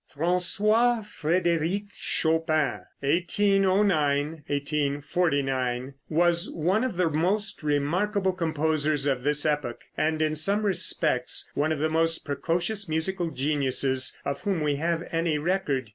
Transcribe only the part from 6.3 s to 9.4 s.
one of the most remarkable composers of